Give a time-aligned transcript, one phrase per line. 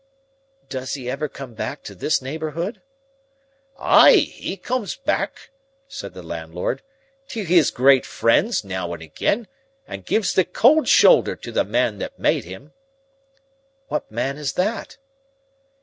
[0.67, 2.81] "Does he ever come back to this neighbourhood?"
[3.77, 5.51] "Ay, he comes back,"
[5.87, 6.81] said the landlord,
[7.27, 9.47] "to his great friends, now and again,
[9.87, 12.73] and gives the cold shoulder to the man that made him."
[13.89, 14.97] "What man is that?"